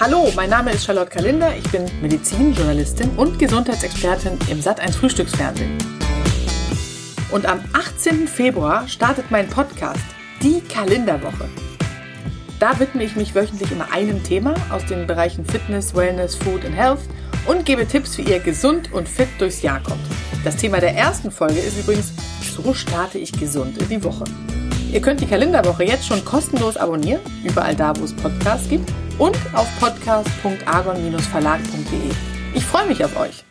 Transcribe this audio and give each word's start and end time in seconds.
Hallo, 0.00 0.30
mein 0.36 0.48
Name 0.48 0.70
ist 0.70 0.84
Charlotte 0.84 1.10
Kalinder. 1.10 1.56
Ich 1.56 1.68
bin 1.72 1.84
Medizinjournalistin 2.00 3.10
und 3.16 3.36
Gesundheitsexpertin 3.36 4.38
im 4.48 4.60
Sat1 4.60 4.92
Frühstücksfernsehen. 4.92 5.76
Und 7.32 7.46
am 7.46 7.58
18. 7.72 8.28
Februar 8.28 8.86
startet 8.86 9.32
mein 9.32 9.48
Podcast, 9.48 10.04
die 10.40 10.60
Kalenderwoche. 10.60 11.48
Da 12.60 12.78
widme 12.78 13.02
ich 13.02 13.16
mich 13.16 13.34
wöchentlich 13.34 13.72
immer 13.72 13.90
einem 13.90 14.22
Thema 14.22 14.54
aus 14.70 14.86
den 14.86 15.08
Bereichen 15.08 15.44
Fitness, 15.44 15.96
Wellness, 15.96 16.36
Food 16.36 16.64
und 16.64 16.74
Health 16.74 17.00
und 17.48 17.66
gebe 17.66 17.84
Tipps, 17.84 18.16
wie 18.18 18.22
ihr 18.22 18.38
gesund 18.38 18.92
und 18.92 19.08
fit 19.08 19.28
durchs 19.40 19.62
Jahr 19.62 19.82
kommt. 19.82 20.06
Das 20.44 20.54
Thema 20.54 20.78
der 20.78 20.94
ersten 20.94 21.32
Folge 21.32 21.58
ist 21.58 21.76
übrigens, 21.76 22.12
so 22.54 22.72
starte 22.72 23.18
ich 23.18 23.32
gesund 23.32 23.82
in 23.82 23.88
die 23.88 24.04
Woche. 24.04 24.22
Ihr 24.92 25.00
könnt 25.00 25.20
die 25.20 25.26
Kalenderwoche 25.26 25.82
jetzt 25.82 26.06
schon 26.06 26.24
kostenlos 26.24 26.76
abonnieren, 26.76 27.20
überall 27.42 27.74
da, 27.74 27.92
wo 27.98 28.04
es 28.04 28.14
Podcasts 28.14 28.68
gibt 28.68 28.88
und 29.18 29.36
auf 29.54 29.66
podcast.argon-verlag.de. 29.80 32.10
Ich 32.54 32.64
freue 32.64 32.86
mich 32.86 33.04
auf 33.04 33.18
euch. 33.18 33.44